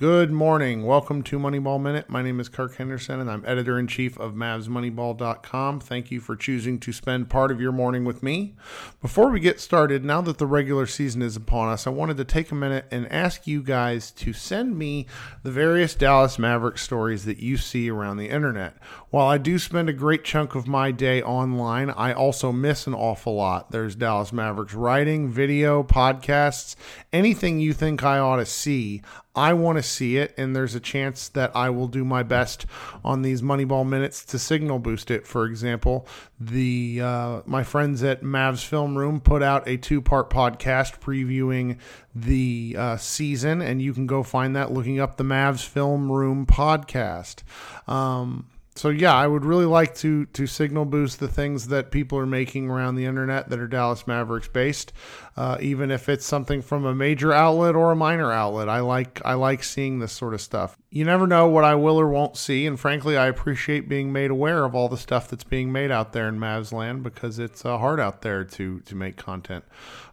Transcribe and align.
Good 0.00 0.30
morning. 0.30 0.86
Welcome 0.86 1.22
to 1.24 1.38
Moneyball 1.38 1.78
Minute. 1.78 2.08
My 2.08 2.22
name 2.22 2.40
is 2.40 2.48
Kirk 2.48 2.76
Henderson, 2.76 3.20
and 3.20 3.30
I'm 3.30 3.44
editor 3.44 3.78
in 3.78 3.86
chief 3.86 4.18
of 4.18 4.32
MavsMoneyball.com. 4.32 5.80
Thank 5.80 6.10
you 6.10 6.20
for 6.20 6.36
choosing 6.36 6.80
to 6.80 6.90
spend 6.90 7.28
part 7.28 7.50
of 7.50 7.60
your 7.60 7.70
morning 7.70 8.06
with 8.06 8.22
me. 8.22 8.54
Before 9.02 9.28
we 9.28 9.40
get 9.40 9.60
started, 9.60 10.02
now 10.02 10.22
that 10.22 10.38
the 10.38 10.46
regular 10.46 10.86
season 10.86 11.20
is 11.20 11.36
upon 11.36 11.68
us, 11.68 11.86
I 11.86 11.90
wanted 11.90 12.16
to 12.16 12.24
take 12.24 12.50
a 12.50 12.54
minute 12.54 12.86
and 12.90 13.12
ask 13.12 13.46
you 13.46 13.62
guys 13.62 14.10
to 14.12 14.32
send 14.32 14.78
me 14.78 15.04
the 15.42 15.50
various 15.50 15.94
Dallas 15.94 16.38
Mavericks 16.38 16.80
stories 16.80 17.26
that 17.26 17.36
you 17.36 17.58
see 17.58 17.90
around 17.90 18.16
the 18.16 18.30
internet. 18.30 18.78
While 19.10 19.26
I 19.26 19.36
do 19.36 19.58
spend 19.58 19.90
a 19.90 19.92
great 19.92 20.24
chunk 20.24 20.54
of 20.54 20.66
my 20.66 20.92
day 20.92 21.20
online, 21.20 21.90
I 21.90 22.14
also 22.14 22.52
miss 22.52 22.86
an 22.86 22.94
awful 22.94 23.34
lot. 23.34 23.70
There's 23.70 23.96
Dallas 23.96 24.32
Mavericks 24.32 24.72
writing, 24.72 25.28
video, 25.28 25.82
podcasts, 25.82 26.74
anything 27.12 27.60
you 27.60 27.74
think 27.74 28.02
I 28.02 28.18
ought 28.18 28.36
to 28.36 28.46
see. 28.46 29.02
I 29.34 29.52
want 29.52 29.78
to 29.78 29.82
see 29.82 30.16
it, 30.16 30.34
and 30.36 30.56
there's 30.56 30.74
a 30.74 30.80
chance 30.80 31.28
that 31.28 31.54
I 31.54 31.70
will 31.70 31.86
do 31.86 32.04
my 32.04 32.24
best 32.24 32.66
on 33.04 33.22
these 33.22 33.42
Moneyball 33.42 33.88
minutes 33.88 34.24
to 34.26 34.40
signal 34.40 34.80
boost 34.80 35.08
it. 35.08 35.24
For 35.24 35.46
example, 35.46 36.06
the 36.40 37.00
uh, 37.00 37.42
my 37.46 37.62
friends 37.62 38.02
at 38.02 38.22
Mavs 38.22 38.64
Film 38.64 38.98
Room 38.98 39.20
put 39.20 39.42
out 39.42 39.68
a 39.68 39.76
two 39.76 40.00
part 40.00 40.30
podcast 40.30 40.98
previewing 40.98 41.78
the 42.12 42.74
uh, 42.76 42.96
season, 42.96 43.62
and 43.62 43.80
you 43.80 43.92
can 43.94 44.06
go 44.08 44.24
find 44.24 44.56
that 44.56 44.72
looking 44.72 44.98
up 44.98 45.16
the 45.16 45.24
Mavs 45.24 45.64
Film 45.64 46.10
Room 46.10 46.44
podcast. 46.44 47.44
Um, 47.86 48.46
so 48.80 48.88
yeah, 48.88 49.14
I 49.14 49.26
would 49.26 49.44
really 49.44 49.66
like 49.66 49.94
to 49.96 50.24
to 50.24 50.46
signal 50.46 50.86
boost 50.86 51.20
the 51.20 51.28
things 51.28 51.68
that 51.68 51.90
people 51.90 52.16
are 52.16 52.24
making 52.24 52.70
around 52.70 52.94
the 52.94 53.04
internet 53.04 53.50
that 53.50 53.58
are 53.58 53.68
Dallas 53.68 54.06
Mavericks 54.06 54.48
based, 54.48 54.94
uh, 55.36 55.58
even 55.60 55.90
if 55.90 56.08
it's 56.08 56.24
something 56.24 56.62
from 56.62 56.86
a 56.86 56.94
major 56.94 57.30
outlet 57.30 57.74
or 57.74 57.92
a 57.92 57.96
minor 57.96 58.32
outlet. 58.32 58.70
I 58.70 58.80
like 58.80 59.20
I 59.22 59.34
like 59.34 59.64
seeing 59.64 59.98
this 59.98 60.12
sort 60.12 60.32
of 60.32 60.40
stuff. 60.40 60.78
You 60.88 61.04
never 61.04 61.26
know 61.26 61.46
what 61.46 61.62
I 61.62 61.74
will 61.74 62.00
or 62.00 62.08
won't 62.08 62.38
see, 62.38 62.66
and 62.66 62.80
frankly, 62.80 63.18
I 63.18 63.26
appreciate 63.26 63.86
being 63.86 64.14
made 64.14 64.30
aware 64.30 64.64
of 64.64 64.74
all 64.74 64.88
the 64.88 64.96
stuff 64.96 65.28
that's 65.28 65.44
being 65.44 65.70
made 65.70 65.90
out 65.90 66.14
there 66.14 66.26
in 66.26 66.38
Mavs 66.40 66.72
land 66.72 67.02
because 67.02 67.38
it's 67.38 67.66
uh, 67.66 67.76
hard 67.76 68.00
out 68.00 68.22
there 68.22 68.44
to 68.44 68.80
to 68.80 68.94
make 68.94 69.18
content. 69.18 69.62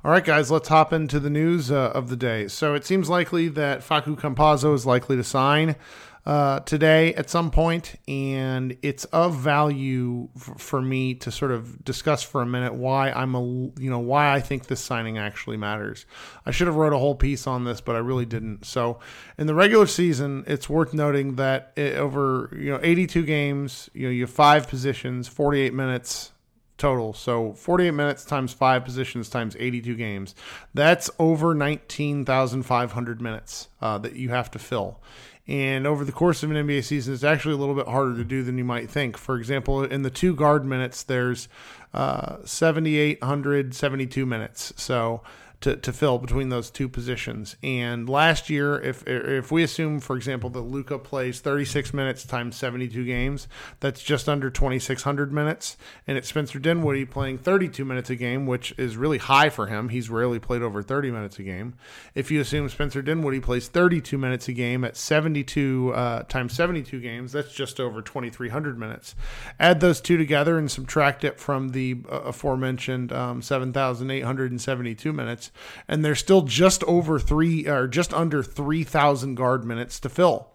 All 0.03 0.11
right, 0.11 0.25
guys, 0.25 0.51
let's 0.51 0.67
hop 0.67 0.91
into 0.91 1.21
the 1.21 1.29
news 1.29 1.71
uh, 1.71 1.91
of 1.95 2.09
the 2.09 2.17
day. 2.17 2.49
So 2.49 2.75
it 2.75 2.85
seems 2.85 3.09
likely 3.09 3.47
that 3.47 3.79
Facu 3.79 4.17
Campazzo 4.19 4.73
is 4.75 4.85
likely 4.85 5.15
to 5.15 5.23
sign 5.23 5.77
uh, 6.27 6.59
today 6.59 7.13
at 7.13 7.29
some 7.29 7.49
point, 7.49 7.95
and 8.05 8.75
it's 8.81 9.05
of 9.05 9.33
value 9.33 10.27
f- 10.35 10.55
for 10.57 10.81
me 10.81 11.13
to 11.15 11.31
sort 11.31 11.51
of 11.51 11.85
discuss 11.85 12.21
for 12.21 12.41
a 12.41 12.45
minute 12.45 12.73
why 12.73 13.11
I'm 13.11 13.33
a 13.33 13.41
you 13.41 13.89
know 13.89 13.99
why 13.99 14.33
I 14.33 14.41
think 14.41 14.67
this 14.67 14.81
signing 14.81 15.17
actually 15.17 15.55
matters. 15.55 16.05
I 16.45 16.51
should 16.51 16.67
have 16.67 16.75
wrote 16.75 16.91
a 16.91 16.97
whole 16.97 17.15
piece 17.15 17.47
on 17.47 17.63
this, 17.63 17.79
but 17.79 17.95
I 17.95 17.99
really 17.99 18.25
didn't. 18.25 18.65
So 18.65 18.99
in 19.37 19.47
the 19.47 19.55
regular 19.55 19.87
season, 19.87 20.43
it's 20.47 20.67
worth 20.67 20.93
noting 20.93 21.37
that 21.37 21.71
it, 21.77 21.95
over 21.95 22.49
you 22.51 22.71
know 22.71 22.79
82 22.83 23.23
games, 23.23 23.89
you 23.93 24.07
know 24.07 24.11
you 24.11 24.23
have 24.23 24.29
five 24.29 24.67
positions, 24.67 25.29
48 25.29 25.73
minutes 25.73 26.33
total. 26.77 27.13
So 27.13 27.53
48 27.53 27.91
minutes 27.91 28.25
times 28.25 28.51
five 28.51 28.83
positions 28.83 29.29
times 29.29 29.55
82 29.57 29.95
games. 29.95 30.35
That's 30.73 31.09
over 31.19 31.55
19,500 31.55 33.21
minutes 33.21 33.69
uh, 33.81 33.97
that 33.99 34.17
you 34.17 34.29
have 34.29 34.51
to 34.51 34.59
fill. 34.59 34.99
And 35.47 35.87
over 35.87 36.03
the 36.03 36.11
course 36.11 36.43
of 36.43 36.51
an 36.51 36.57
NBA 36.57 36.83
season, 36.83 37.13
it's 37.13 37.23
actually 37.23 37.53
a 37.53 37.57
little 37.57 37.75
bit 37.75 37.87
harder 37.87 38.15
to 38.17 38.25
do 38.25 38.43
than 38.43 38.57
you 38.57 38.65
might 38.65 38.89
think. 38.89 39.17
For 39.17 39.37
example, 39.37 39.83
in 39.83 40.01
the 40.01 40.09
two 40.09 40.35
guard 40.35 40.65
minutes, 40.65 41.03
there's 41.03 41.47
uh, 41.93 42.37
7,872 42.43 44.25
minutes. 44.25 44.73
So 44.75 45.21
to, 45.61 45.75
to 45.75 45.91
fill 45.91 46.19
between 46.19 46.49
those 46.49 46.69
two 46.69 46.87
positions. 46.87 47.55
And 47.63 48.07
last 48.07 48.49
year, 48.49 48.79
if 48.79 49.03
if 49.07 49.51
we 49.51 49.63
assume, 49.63 49.99
for 49.99 50.15
example, 50.15 50.49
that 50.51 50.61
Luka 50.61 50.99
plays 50.99 51.39
36 51.39 51.93
minutes 51.93 52.25
times 52.25 52.55
72 52.55 53.03
games, 53.05 53.47
that's 53.79 54.03
just 54.03 54.29
under 54.29 54.49
2,600 54.49 55.33
minutes. 55.33 55.77
And 56.05 56.17
it's 56.17 56.27
Spencer 56.27 56.59
Dinwiddie 56.59 57.05
playing 57.05 57.39
32 57.39 57.83
minutes 57.85 58.09
a 58.09 58.15
game, 58.15 58.45
which 58.45 58.73
is 58.77 58.97
really 58.97 59.17
high 59.17 59.49
for 59.49 59.67
him. 59.67 59.89
He's 59.89 60.09
rarely 60.09 60.39
played 60.39 60.61
over 60.61 60.83
30 60.83 61.09
minutes 61.09 61.39
a 61.39 61.43
game. 61.43 61.73
If 62.13 62.29
you 62.29 62.39
assume 62.39 62.69
Spencer 62.69 63.01
Dinwiddie 63.01 63.39
plays 63.39 63.67
32 63.67 64.17
minutes 64.17 64.47
a 64.47 64.53
game 64.53 64.83
at 64.83 64.95
72 64.95 65.93
uh, 65.95 66.23
times 66.23 66.53
72 66.53 66.99
games, 67.01 67.31
that's 67.31 67.53
just 67.53 67.79
over 67.79 68.03
2,300 68.03 68.77
minutes. 68.77 69.15
Add 69.59 69.79
those 69.79 70.01
two 70.01 70.17
together 70.17 70.59
and 70.59 70.69
subtract 70.69 71.23
it 71.23 71.39
from 71.39 71.69
the 71.69 71.97
uh, 72.11 72.21
aforementioned 72.21 73.11
um, 73.11 73.41
7,872 73.41 75.13
minutes 75.13 75.46
and 75.87 76.03
there's 76.03 76.19
still 76.19 76.41
just 76.41 76.83
over 76.83 77.19
three 77.19 77.67
or 77.67 77.87
just 77.87 78.13
under 78.13 78.43
3,000 78.43 79.35
guard 79.35 79.65
minutes 79.65 79.99
to 79.99 80.09
fill. 80.09 80.51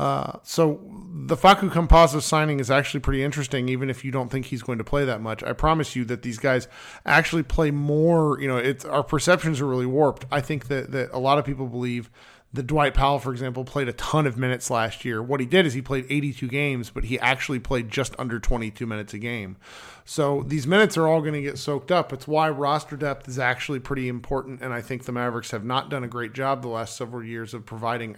Uh, 0.00 0.38
so 0.42 0.80
the 1.26 1.36
Facu 1.36 1.70
Campazzo 1.70 2.22
signing 2.22 2.58
is 2.58 2.70
actually 2.70 3.00
pretty 3.00 3.22
interesting, 3.22 3.68
even 3.68 3.90
if 3.90 4.02
you 4.02 4.10
don't 4.10 4.30
think 4.30 4.46
he's 4.46 4.62
going 4.62 4.78
to 4.78 4.84
play 4.84 5.04
that 5.04 5.20
much. 5.20 5.42
I 5.42 5.52
promise 5.52 5.94
you 5.94 6.06
that 6.06 6.22
these 6.22 6.38
guys 6.38 6.68
actually 7.04 7.42
play 7.42 7.70
more. 7.70 8.40
You 8.40 8.48
know, 8.48 8.56
it's 8.56 8.86
our 8.86 9.02
perceptions 9.02 9.60
are 9.60 9.66
really 9.66 9.84
warped. 9.84 10.24
I 10.32 10.40
think 10.40 10.68
that 10.68 10.90
that 10.92 11.10
a 11.12 11.18
lot 11.18 11.38
of 11.38 11.44
people 11.44 11.66
believe 11.66 12.10
the 12.52 12.64
Dwight 12.64 12.94
Powell, 12.94 13.20
for 13.20 13.30
example, 13.30 13.64
played 13.64 13.88
a 13.88 13.92
ton 13.92 14.26
of 14.26 14.36
minutes 14.36 14.70
last 14.70 15.04
year. 15.04 15.22
What 15.22 15.38
he 15.38 15.46
did 15.46 15.66
is 15.66 15.74
he 15.74 15.82
played 15.82 16.06
82 16.10 16.48
games, 16.48 16.90
but 16.90 17.04
he 17.04 17.18
actually 17.20 17.60
played 17.60 17.90
just 17.90 18.12
under 18.18 18.40
22 18.40 18.86
minutes 18.86 19.14
a 19.14 19.18
game. 19.18 19.56
So 20.04 20.42
these 20.44 20.66
minutes 20.66 20.96
are 20.96 21.06
all 21.06 21.20
going 21.20 21.34
to 21.34 21.42
get 21.42 21.58
soaked 21.58 21.92
up. 21.92 22.12
It's 22.12 22.26
why 22.26 22.50
roster 22.50 22.96
depth 22.96 23.28
is 23.28 23.38
actually 23.38 23.78
pretty 23.78 24.08
important. 24.08 24.62
And 24.62 24.72
I 24.72 24.80
think 24.80 25.04
the 25.04 25.12
Mavericks 25.12 25.52
have 25.52 25.64
not 25.64 25.90
done 25.90 26.02
a 26.02 26.08
great 26.08 26.32
job 26.32 26.62
the 26.62 26.68
last 26.68 26.96
several 26.96 27.22
years 27.22 27.54
of 27.54 27.64
providing 27.64 28.16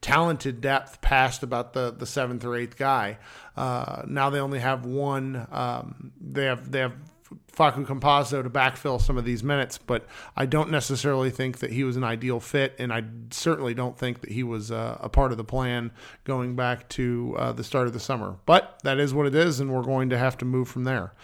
talented 0.00 0.60
depth 0.60 1.00
past 1.00 1.42
about 1.42 1.72
the, 1.72 1.90
the 1.90 2.06
seventh 2.06 2.44
or 2.44 2.54
eighth 2.54 2.76
guy. 2.76 3.18
Uh, 3.56 4.02
now 4.06 4.30
they 4.30 4.38
only 4.38 4.60
have 4.60 4.86
one. 4.86 5.48
Um, 5.50 6.12
they 6.20 6.44
have 6.44 6.70
they 6.70 6.78
have 6.78 6.94
Facu 7.52 7.86
Campazzo 7.86 8.42
to 8.42 8.50
backfill 8.50 9.00
some 9.00 9.16
of 9.16 9.24
these 9.24 9.42
minutes, 9.42 9.78
but 9.78 10.06
I 10.36 10.46
don't 10.46 10.70
necessarily 10.70 11.30
think 11.30 11.58
that 11.58 11.72
he 11.72 11.84
was 11.84 11.96
an 11.96 12.04
ideal 12.04 12.40
fit, 12.40 12.74
and 12.78 12.92
I 12.92 13.04
certainly 13.30 13.74
don't 13.74 13.96
think 13.96 14.20
that 14.22 14.30
he 14.30 14.42
was 14.42 14.70
uh, 14.70 14.98
a 15.00 15.08
part 15.08 15.30
of 15.30 15.38
the 15.38 15.44
plan 15.44 15.92
going 16.24 16.56
back 16.56 16.88
to 16.90 17.36
uh, 17.38 17.52
the 17.52 17.64
start 17.64 17.86
of 17.86 17.92
the 17.92 18.00
summer. 18.00 18.36
But 18.46 18.80
that 18.82 18.98
is 18.98 19.14
what 19.14 19.26
it 19.26 19.34
is, 19.34 19.60
and 19.60 19.72
we're 19.72 19.82
going 19.82 20.10
to 20.10 20.18
have 20.18 20.36
to 20.38 20.44
move 20.44 20.68
from 20.68 20.84
there. 20.84 21.14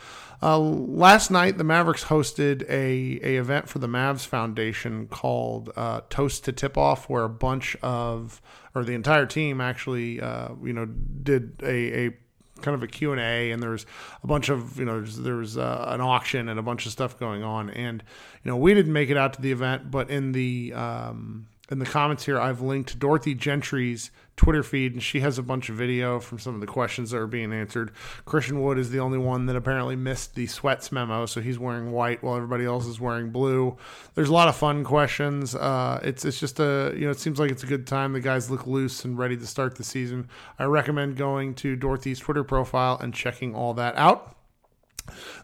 Uh, 0.43 0.59
last 0.59 1.31
night, 1.31 1.59
the 1.59 1.65
Mavericks 1.65 2.05
hosted 2.05 2.63
a, 2.63 3.21
a 3.23 3.37
event 3.37 3.69
for 3.69 3.79
the 3.79 3.89
Mavs 3.89 4.25
Foundation 4.25 5.06
called 5.06 5.71
uh, 5.77 6.01
Toast 6.09 6.45
to 6.45 6.53
Tip 6.53 6.79
Off, 6.79 7.11
where 7.11 7.25
a 7.25 7.29
bunch 7.29 7.77
of, 7.83 8.41
or 8.75 8.85
the 8.85 8.95
entire 8.95 9.27
team 9.27 9.61
actually, 9.61 10.21
uh, 10.21 10.51
you 10.63 10.73
know, 10.73 10.87
did 10.87 11.61
a, 11.63 12.06
a 12.06 12.17
kind 12.62 12.75
of 12.75 12.83
a 12.83 12.87
Q&A 12.87 13.51
and 13.51 13.62
there's 13.62 13.87
a 14.23 14.27
bunch 14.27 14.49
of, 14.49 14.79
you 14.79 14.85
know, 14.85 15.01
there's, 15.01 15.57
uh, 15.57 15.85
an 15.89 16.01
auction 16.01 16.49
and 16.49 16.59
a 16.59 16.62
bunch 16.62 16.87
of 16.87 16.93
stuff 16.93 17.19
going 17.19 17.43
on. 17.43 17.71
And, 17.71 18.03
you 18.45 18.51
know, 18.51 18.57
we 18.57 18.75
didn't 18.75 18.93
make 18.93 19.11
it 19.11 19.17
out 19.17 19.33
to 19.35 19.43
the 19.43 19.53
event, 19.53 19.91
but 19.91 20.11
in 20.11 20.33
the, 20.33 20.73
um, 20.75 21.47
in 21.70 21.78
the 21.78 21.87
comments 21.87 22.25
here, 22.25 22.38
I've 22.38 22.61
linked 22.61 22.99
Dorothy 22.99 23.34
Gentry's 23.34 24.11
Twitter 24.37 24.62
feed, 24.62 24.93
and 24.94 25.02
she 25.02 25.20
has 25.20 25.38
a 25.38 25.43
bunch 25.43 25.69
of 25.69 25.76
video 25.76 26.19
from 26.19 26.38
some 26.38 26.55
of 26.55 26.61
the 26.61 26.67
questions 26.67 27.11
that 27.11 27.19
are 27.19 27.26
being 27.26 27.52
answered. 27.52 27.93
Christian 28.25 28.61
Wood 28.61 28.76
is 28.76 28.90
the 28.90 28.99
only 28.99 29.19
one 29.19 29.46
that 29.46 29.55
apparently 29.55 29.94
missed 29.94 30.34
the 30.34 30.46
sweats 30.46 30.90
memo, 30.90 31.26
so 31.26 31.40
he's 31.40 31.58
wearing 31.58 31.93
white 31.93 32.22
while 32.22 32.37
everybody 32.37 32.64
else 32.64 32.87
is 32.87 32.99
wearing 32.99 33.31
blue. 33.31 33.76
There's 34.14 34.31
a 34.31 34.32
lot 34.32 34.49
of 34.49 34.56
fun 34.56 34.82
questions. 34.82 35.55
Uh, 35.55 36.00
it's 36.02 36.25
it's 36.25 36.40
just 36.40 36.58
a 36.58 36.93
you 36.96 37.05
know 37.05 37.11
it 37.11 37.20
seems 37.20 37.38
like 37.38 37.50
it's 37.50 37.62
a 37.62 37.67
good 37.67 37.87
time. 37.87 38.14
The 38.14 38.20
guys 38.20 38.50
look 38.50 38.67
loose 38.67 39.05
and 39.05 39.17
ready 39.17 39.37
to 39.37 39.46
start 39.46 39.76
the 39.76 39.84
season. 39.84 40.28
I 40.58 40.64
recommend 40.64 41.17
going 41.17 41.55
to 41.56 41.76
Dorothy's 41.76 42.19
Twitter 42.19 42.43
profile 42.43 42.99
and 43.00 43.14
checking 43.14 43.55
all 43.55 43.75
that 43.75 43.94
out. 43.96 44.37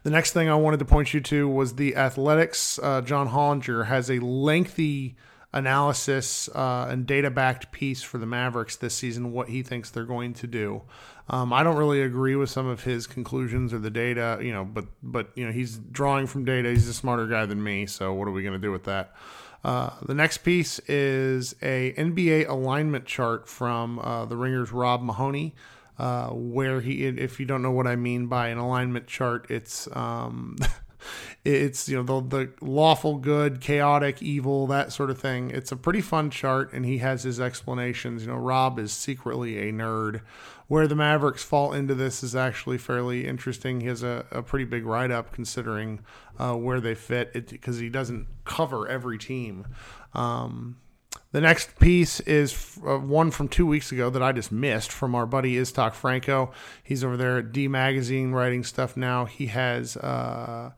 The 0.03 0.11
next 0.11 0.33
thing 0.33 0.49
I 0.49 0.55
wanted 0.55 0.79
to 0.79 0.85
point 0.85 1.13
you 1.15 1.21
to 1.21 1.49
was 1.49 1.75
the 1.75 1.97
Athletics. 1.97 2.81
Uh, 2.83 3.01
John 3.03 3.29
Hollinger 3.29 3.87
has 3.87 4.11
a 4.11 4.19
lengthy 4.21 5.17
analysis 5.53 6.49
uh, 6.55 6.87
and 6.91 7.07
data 7.07 7.31
backed 7.31 7.73
piece 7.73 8.03
for 8.03 8.19
the 8.19 8.27
Mavericks 8.27 8.77
this 8.77 8.95
season, 8.95 9.33
what 9.33 9.49
he 9.49 9.63
thinks 9.63 9.91
they're 9.91 10.05
going 10.05 10.35
to 10.35 10.47
do. 10.47 10.83
Um, 11.29 11.53
I 11.53 11.63
don't 11.63 11.77
really 11.77 12.03
agree 12.03 12.37
with 12.37 12.51
some 12.51 12.67
of 12.67 12.85
his 12.85 13.07
conclusions 13.07 13.73
or 13.73 13.79
the 13.79 13.91
data, 13.91 14.39
you 14.41 14.53
know, 14.53 14.65
but 14.65 14.87
but 15.03 15.31
you 15.35 15.45
know 15.45 15.53
he's 15.53 15.79
drawing 15.79 16.27
from 16.27 16.45
data. 16.45 16.71
He's 16.71 16.89
a 16.89 16.95
smarter 16.95 17.27
guy 17.27 17.47
than 17.47 17.63
me, 17.63 17.87
so 17.87 18.13
what 18.13 18.29
are 18.29 18.33
we 18.33 18.43
going 18.43 18.55
to 18.55 18.61
do 18.61 18.71
with 18.71 18.85
that? 18.85 19.15
Uh, 19.65 19.91
the 20.03 20.15
next 20.15 20.39
piece 20.39 20.79
is 20.81 21.57
a 21.63 21.93
NBA 21.95 22.49
alignment 22.49 23.07
chart 23.07 23.49
from 23.49 23.99
uh, 23.99 24.25
the 24.27 24.37
Ringers 24.37 24.73
Rob 24.73 25.03
Mahoney. 25.03 25.55
Uh, 25.99 26.29
where 26.29 26.83
he, 26.83 27.07
if 27.07 27.41
you 27.41 27.47
don't 27.47 27.63
know 27.63 27.71
what 27.71 27.87
I 27.87 27.97
mean 27.97 28.27
by 28.27 28.49
an 28.49 28.59
alignment 28.59 29.07
chart, 29.07 29.47
it's 29.49 29.89
um, 29.97 30.59
It's 31.47 31.89
you 31.89 32.03
know 32.03 32.03
the 32.03 32.37
the 32.37 32.53
lawful 32.61 33.19
good, 33.19 33.61
chaotic 33.61 34.21
evil, 34.21 34.67
that 34.67 34.93
sort 34.93 35.11
of 35.11 35.19
thing. 35.19 35.51
It's 35.51 35.71
a 35.71 35.77
pretty 35.77 36.01
fun 36.01 36.31
chart, 36.31 36.73
and 36.73 36.85
he 36.85 36.99
has 36.99 37.23
his 37.23 37.39
explanations. 37.39 38.23
You 38.23 38.33
know, 38.33 38.37
Rob 38.37 38.81
is 38.81 38.93
secretly 38.93 39.69
a 39.69 39.73
nerd. 39.73 40.23
Where 40.69 40.89
the 40.89 40.97
Mavericks 40.97 41.45
fall 41.45 41.73
into 41.73 41.95
this 41.95 42.25
is 42.25 42.35
actually 42.35 42.79
fairly 42.79 43.25
interesting. 43.25 43.81
He 43.81 43.87
has 43.87 44.03
a, 44.03 44.27
a 44.33 44.43
pretty 44.43 44.65
big 44.65 44.85
write 44.85 45.13
up 45.13 45.33
considering 45.33 46.01
uh, 46.41 46.55
where 46.55 46.81
they 46.81 46.97
fit 46.97 47.33
because 47.33 47.79
he 47.79 47.89
doesn't 47.89 48.27
cover 48.45 48.89
every 48.89 49.17
team. 49.17 49.69
Um, 50.13 50.79
the 51.31 51.41
next 51.41 51.79
piece 51.79 52.19
is 52.21 52.79
uh, 52.85 52.99
one 52.99 53.31
from 53.31 53.47
two 53.47 53.67
weeks 53.67 53.93
ago 53.93 54.11
that 54.11 54.23
I 54.23 54.33
just 54.33 54.51
missed 54.51 54.91
from 54.91 55.15
our 55.15 55.27
buddy 55.27 55.55
Iztok 55.55 55.95
Franko. 55.95 56.51
He's 56.83 57.05
over 57.05 57.17
there 57.17 57.39
at 57.39 57.53
D 57.53 57.69
Magazine 57.69 58.33
writing 58.33 58.65
stuff 58.65 58.97
now. 58.97 59.27
He 59.27 59.47
has 59.47 59.97
uh, 59.97 60.73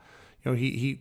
know, 0.48 0.54
he, 0.54 0.70
he 0.72 1.00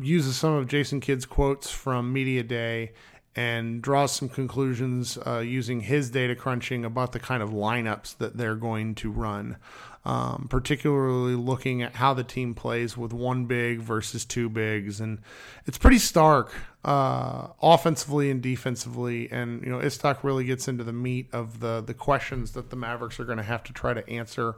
uses 0.00 0.36
some 0.36 0.54
of 0.54 0.68
Jason 0.68 1.00
Kidd's 1.00 1.26
quotes 1.26 1.70
from 1.70 2.12
Media 2.12 2.42
Day 2.42 2.92
and 3.36 3.80
draws 3.80 4.12
some 4.12 4.28
conclusions 4.28 5.16
uh, 5.26 5.38
using 5.38 5.80
his 5.80 6.10
data 6.10 6.34
crunching 6.34 6.84
about 6.84 7.12
the 7.12 7.20
kind 7.20 7.42
of 7.42 7.50
lineups 7.50 8.16
that 8.18 8.36
they're 8.36 8.56
going 8.56 8.94
to 8.96 9.10
run, 9.10 9.56
um, 10.04 10.48
particularly 10.50 11.36
looking 11.36 11.82
at 11.82 11.94
how 11.94 12.12
the 12.12 12.24
team 12.24 12.54
plays 12.54 12.96
with 12.96 13.12
one 13.12 13.44
big 13.44 13.78
versus 13.78 14.24
two 14.24 14.48
bigs. 14.48 15.00
And 15.00 15.20
it's 15.66 15.78
pretty 15.78 15.98
stark 15.98 16.52
uh, 16.84 17.48
offensively 17.60 18.30
and 18.30 18.42
defensively. 18.42 19.30
And, 19.30 19.62
you 19.62 19.70
know, 19.70 19.78
Iztok 19.78 20.22
really 20.22 20.44
gets 20.44 20.68
into 20.68 20.84
the 20.84 20.92
meat 20.92 21.28
of 21.32 21.60
the, 21.60 21.80
the 21.80 21.94
questions 21.94 22.52
that 22.52 22.70
the 22.70 22.76
Mavericks 22.76 23.18
are 23.18 23.24
going 23.24 23.38
to 23.38 23.44
have 23.44 23.64
to 23.64 23.72
try 23.72 23.94
to 23.94 24.08
answer 24.08 24.56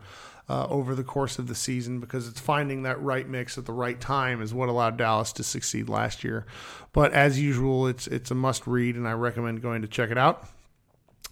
uh, 0.49 0.67
over 0.69 0.96
the 0.96 1.05
course 1.05 1.38
of 1.38 1.46
the 1.46 1.55
season 1.55 2.00
because 2.00 2.26
it's 2.26 2.40
finding 2.40 2.82
that 2.82 3.00
right 3.00 3.28
mix 3.28 3.56
at 3.56 3.67
the 3.67 3.72
right 3.72 4.00
time 4.00 4.43
is 4.43 4.52
what 4.52 4.69
allowed 4.69 4.96
Dallas 4.96 5.32
to 5.34 5.44
succeed 5.44 5.88
last 5.88 6.25
year. 6.25 6.44
But 6.93 7.12
as 7.12 7.40
usual, 7.40 7.87
it's 7.87 8.08
it's 8.08 8.32
a 8.32 8.34
must 8.34 8.66
read, 8.66 8.96
and 8.96 9.06
I 9.06 9.12
recommend 9.12 9.62
going 9.62 9.82
to 9.82 9.88
check 9.88 10.11
it 10.11 10.19
out. 10.19 10.49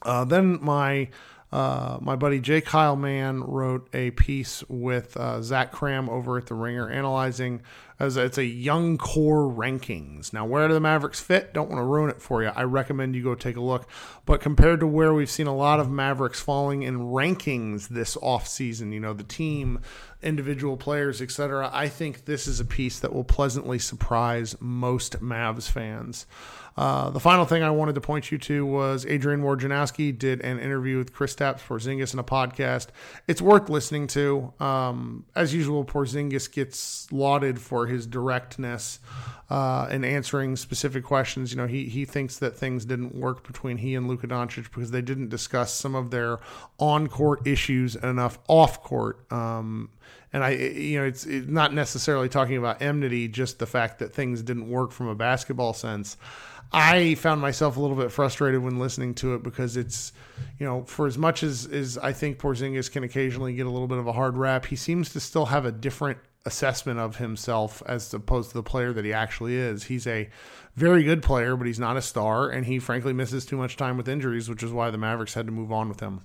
Uh, 0.02 0.24
then 0.24 0.58
my 0.62 1.08
uh, 1.50 1.98
my 2.00 2.14
buddy 2.14 2.40
Kyle 2.60 2.96
Mann 2.96 3.42
wrote 3.42 3.88
a 3.94 4.10
piece 4.12 4.62
with 4.68 5.16
uh, 5.16 5.40
Zach 5.42 5.72
Kram 5.72 6.08
over 6.08 6.36
at 6.36 6.46
The 6.46 6.54
Ringer 6.54 6.90
analyzing 6.90 7.62
as 7.98 8.16
it's 8.16 8.38
a 8.38 8.44
young 8.44 8.96
core 8.96 9.50
rankings. 9.50 10.32
Now, 10.32 10.46
where 10.46 10.68
do 10.68 10.74
the 10.74 10.80
Mavericks 10.80 11.20
fit? 11.20 11.52
Don't 11.52 11.68
want 11.68 11.80
to 11.80 11.84
ruin 11.84 12.10
it 12.10 12.22
for 12.22 12.42
you. 12.42 12.52
I 12.54 12.62
recommend 12.62 13.16
you 13.16 13.24
go 13.24 13.34
take 13.34 13.56
a 13.56 13.60
look. 13.60 13.88
But 14.24 14.40
compared 14.40 14.80
to 14.80 14.86
where 14.86 15.12
we've 15.12 15.30
seen 15.30 15.46
a 15.46 15.54
lot 15.54 15.80
of 15.80 15.90
Mavericks 15.90 16.40
falling 16.40 16.82
in 16.82 16.98
rankings 16.98 17.88
this 17.88 18.14
offseason, 18.16 18.92
you 18.92 19.00
know, 19.00 19.14
the 19.14 19.24
team, 19.24 19.80
individual 20.22 20.76
players, 20.76 21.22
etc., 21.22 21.70
I 21.72 21.88
think 21.88 22.24
this 22.24 22.46
is 22.46 22.60
a 22.60 22.64
piece 22.64 22.98
that 23.00 23.12
will 23.12 23.24
pleasantly 23.24 23.78
surprise 23.78 24.56
most 24.60 25.20
Mavs 25.20 25.70
fans. 25.70 26.26
Uh, 26.78 27.10
the 27.10 27.18
final 27.18 27.44
thing 27.44 27.64
I 27.64 27.70
wanted 27.70 27.96
to 27.96 28.00
point 28.00 28.30
you 28.30 28.38
to 28.38 28.64
was 28.64 29.04
Adrian 29.06 29.42
Wojnarowski 29.42 30.16
did 30.16 30.40
an 30.42 30.60
interview 30.60 30.98
with 30.98 31.12
Kristaps 31.12 31.58
Porzingis 31.58 32.12
in 32.12 32.20
a 32.20 32.24
podcast. 32.24 32.88
It's 33.26 33.42
worth 33.42 33.68
listening 33.68 34.06
to. 34.08 34.52
Um, 34.60 35.24
as 35.34 35.52
usual, 35.52 35.84
Porzingis 35.84 36.52
gets 36.52 37.10
lauded 37.10 37.60
for 37.60 37.88
his 37.88 38.06
directness 38.06 39.00
uh, 39.50 39.88
in 39.90 40.04
answering 40.04 40.54
specific 40.54 41.02
questions. 41.02 41.50
You 41.50 41.56
know, 41.56 41.66
he 41.66 41.86
he 41.86 42.04
thinks 42.04 42.38
that 42.38 42.56
things 42.56 42.84
didn't 42.84 43.12
work 43.12 43.44
between 43.44 43.78
he 43.78 43.96
and 43.96 44.06
Luka 44.06 44.28
Doncic 44.28 44.64
because 44.64 44.92
they 44.92 45.02
didn't 45.02 45.30
discuss 45.30 45.74
some 45.74 45.96
of 45.96 46.12
their 46.12 46.38
on 46.78 47.08
court 47.08 47.44
issues 47.44 47.96
enough 47.96 48.38
off 48.46 48.84
court. 48.84 49.30
Um, 49.32 49.90
and 50.32 50.44
I, 50.44 50.50
you 50.50 50.98
know, 50.98 51.06
it's, 51.06 51.24
it's 51.24 51.48
not 51.48 51.72
necessarily 51.72 52.28
talking 52.28 52.56
about 52.56 52.82
enmity, 52.82 53.28
just 53.28 53.58
the 53.58 53.66
fact 53.66 53.98
that 54.00 54.12
things 54.12 54.42
didn't 54.42 54.68
work 54.68 54.92
from 54.92 55.08
a 55.08 55.14
basketball 55.14 55.72
sense. 55.72 56.16
I 56.70 57.14
found 57.14 57.40
myself 57.40 57.76
a 57.78 57.80
little 57.80 57.96
bit 57.96 58.12
frustrated 58.12 58.62
when 58.62 58.78
listening 58.78 59.14
to 59.16 59.34
it 59.34 59.42
because 59.42 59.76
it's, 59.76 60.12
you 60.58 60.66
know, 60.66 60.84
for 60.84 61.06
as 61.06 61.16
much 61.16 61.42
as, 61.42 61.66
as 61.66 61.96
I 61.96 62.12
think 62.12 62.38
Porzingis 62.38 62.92
can 62.92 63.04
occasionally 63.04 63.54
get 63.54 63.64
a 63.64 63.70
little 63.70 63.88
bit 63.88 63.98
of 63.98 64.06
a 64.06 64.12
hard 64.12 64.36
rap, 64.36 64.66
he 64.66 64.76
seems 64.76 65.10
to 65.14 65.20
still 65.20 65.46
have 65.46 65.64
a 65.64 65.72
different 65.72 66.18
assessment 66.44 66.98
of 66.98 67.16
himself 67.16 67.82
as 67.86 68.12
opposed 68.12 68.50
to 68.50 68.54
the 68.54 68.62
player 68.62 68.92
that 68.92 69.04
he 69.04 69.14
actually 69.14 69.56
is. 69.56 69.84
He's 69.84 70.06
a 70.06 70.28
very 70.74 71.04
good 71.04 71.22
player, 71.22 71.56
but 71.56 71.66
he's 71.66 71.80
not 71.80 71.96
a 71.96 72.02
star, 72.02 72.50
and 72.50 72.66
he 72.66 72.78
frankly 72.78 73.12
misses 73.12 73.46
too 73.46 73.56
much 73.56 73.76
time 73.76 73.96
with 73.96 74.08
injuries, 74.08 74.48
which 74.48 74.62
is 74.62 74.70
why 74.70 74.90
the 74.90 74.98
Mavericks 74.98 75.34
had 75.34 75.46
to 75.46 75.52
move 75.52 75.72
on 75.72 75.88
with 75.88 76.00
him. 76.00 76.20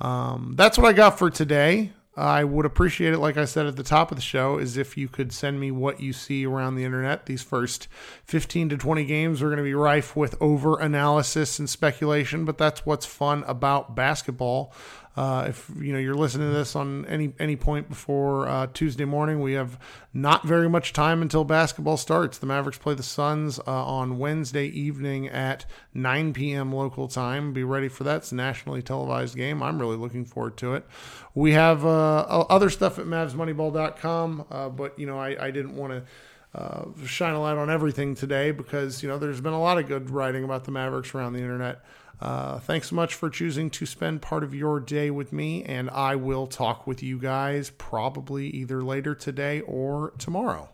Um, 0.00 0.54
that's 0.56 0.76
what 0.76 0.86
I 0.86 0.92
got 0.92 1.18
for 1.18 1.30
today. 1.30 1.92
I 2.18 2.42
would 2.42 2.66
appreciate 2.66 3.14
it, 3.14 3.18
like 3.18 3.36
I 3.36 3.44
said 3.44 3.66
at 3.66 3.76
the 3.76 3.84
top 3.84 4.10
of 4.10 4.16
the 4.16 4.22
show, 4.22 4.58
is 4.58 4.76
if 4.76 4.96
you 4.96 5.08
could 5.08 5.32
send 5.32 5.60
me 5.60 5.70
what 5.70 6.00
you 6.00 6.12
see 6.12 6.44
around 6.44 6.74
the 6.74 6.84
internet. 6.84 7.26
These 7.26 7.42
first 7.42 7.86
15 8.24 8.70
to 8.70 8.76
20 8.76 9.04
games 9.04 9.40
are 9.40 9.46
going 9.46 9.58
to 9.58 9.62
be 9.62 9.74
rife 9.74 10.16
with 10.16 10.34
over 10.40 10.80
analysis 10.80 11.60
and 11.60 11.70
speculation, 11.70 12.44
but 12.44 12.58
that's 12.58 12.84
what's 12.84 13.06
fun 13.06 13.44
about 13.46 13.94
basketball. 13.94 14.74
Uh, 15.18 15.46
if 15.48 15.68
you 15.80 15.92
know 15.92 15.98
you're 15.98 16.14
listening 16.14 16.48
to 16.48 16.54
this 16.56 16.76
on 16.76 17.04
any 17.06 17.34
any 17.40 17.56
point 17.56 17.88
before 17.88 18.46
uh, 18.46 18.68
Tuesday 18.72 19.04
morning, 19.04 19.40
we 19.40 19.54
have 19.54 19.76
not 20.14 20.46
very 20.46 20.68
much 20.68 20.92
time 20.92 21.22
until 21.22 21.42
basketball 21.42 21.96
starts. 21.96 22.38
The 22.38 22.46
Mavericks 22.46 22.78
play 22.78 22.94
the 22.94 23.02
Suns 23.02 23.58
uh, 23.58 23.62
on 23.66 24.18
Wednesday 24.20 24.66
evening 24.66 25.26
at 25.26 25.66
9 25.92 26.32
p.m. 26.34 26.72
local 26.72 27.08
time. 27.08 27.52
Be 27.52 27.64
ready 27.64 27.88
for 27.88 28.04
that. 28.04 28.18
It's 28.18 28.30
a 28.30 28.36
nationally 28.36 28.80
televised 28.80 29.34
game. 29.34 29.60
I'm 29.60 29.80
really 29.80 29.96
looking 29.96 30.24
forward 30.24 30.56
to 30.58 30.74
it. 30.74 30.86
We 31.34 31.50
have 31.50 31.84
uh, 31.84 32.44
other 32.48 32.70
stuff 32.70 33.00
at 33.00 33.06
MavsMoneyball.com, 33.06 34.46
uh, 34.48 34.68
but 34.68 34.96
you 35.00 35.06
know 35.06 35.18
I, 35.18 35.46
I 35.46 35.50
didn't 35.50 35.74
want 35.74 35.94
to 35.94 36.04
uh, 36.54 36.84
shine 37.04 37.34
a 37.34 37.40
light 37.40 37.56
on 37.56 37.70
everything 37.70 38.14
today 38.14 38.52
because 38.52 39.02
you 39.02 39.08
know 39.08 39.18
there's 39.18 39.40
been 39.40 39.52
a 39.52 39.60
lot 39.60 39.78
of 39.78 39.88
good 39.88 40.10
writing 40.10 40.44
about 40.44 40.62
the 40.62 40.70
Mavericks 40.70 41.12
around 41.12 41.32
the 41.32 41.40
internet. 41.40 41.80
Uh, 42.20 42.58
thanks 42.60 42.88
so 42.88 42.96
much 42.96 43.14
for 43.14 43.30
choosing 43.30 43.70
to 43.70 43.86
spend 43.86 44.22
part 44.22 44.42
of 44.42 44.54
your 44.54 44.80
day 44.80 45.10
with 45.10 45.32
me, 45.32 45.62
and 45.64 45.88
I 45.90 46.16
will 46.16 46.46
talk 46.46 46.86
with 46.86 47.02
you 47.02 47.18
guys 47.18 47.70
probably 47.70 48.48
either 48.48 48.82
later 48.82 49.14
today 49.14 49.60
or 49.60 50.12
tomorrow. 50.18 50.68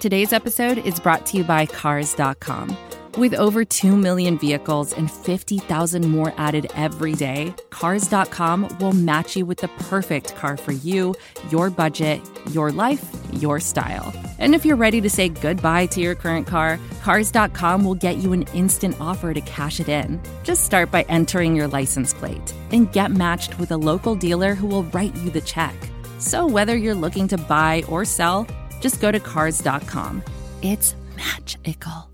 Today's 0.00 0.32
episode 0.32 0.78
is 0.78 0.98
brought 0.98 1.26
to 1.26 1.36
you 1.36 1.44
by 1.44 1.66
Cars.com. 1.66 2.76
With 3.18 3.34
over 3.34 3.64
2 3.64 3.96
million 3.96 4.38
vehicles 4.38 4.92
and 4.92 5.10
50,000 5.10 6.08
more 6.08 6.32
added 6.38 6.70
every 6.74 7.12
day, 7.12 7.54
Cars.com 7.70 8.78
will 8.80 8.92
match 8.92 9.36
you 9.36 9.44
with 9.44 9.58
the 9.58 9.68
perfect 9.68 10.34
car 10.36 10.56
for 10.56 10.72
you, 10.72 11.14
your 11.50 11.70
budget, 11.70 12.20
your 12.50 12.72
life, 12.72 13.04
your 13.34 13.60
style. 13.60 14.14
And 14.40 14.54
if 14.54 14.64
you're 14.64 14.76
ready 14.76 15.00
to 15.02 15.10
say 15.10 15.28
goodbye 15.28 15.86
to 15.86 16.00
your 16.00 16.14
current 16.14 16.46
car, 16.46 16.80
Cars.com 17.02 17.84
will 17.84 17.94
get 17.94 18.16
you 18.16 18.32
an 18.32 18.42
instant 18.54 18.96
offer 19.00 19.32
to 19.32 19.40
cash 19.42 19.78
it 19.78 19.88
in. 19.88 20.20
Just 20.42 20.64
start 20.64 20.90
by 20.90 21.02
entering 21.02 21.54
your 21.54 21.68
license 21.68 22.12
plate 22.12 22.54
and 22.72 22.90
get 22.90 23.10
matched 23.12 23.58
with 23.58 23.70
a 23.70 23.76
local 23.76 24.14
dealer 24.14 24.54
who 24.54 24.66
will 24.66 24.84
write 24.84 25.14
you 25.16 25.30
the 25.30 25.40
check. 25.42 25.74
So 26.18 26.46
whether 26.46 26.76
you're 26.76 26.94
looking 26.94 27.28
to 27.28 27.38
buy 27.38 27.84
or 27.88 28.04
sell, 28.04 28.46
just 28.80 29.00
go 29.00 29.12
to 29.12 29.20
Cars.com. 29.20 30.22
It's 30.62 30.94
magical. 31.16 32.09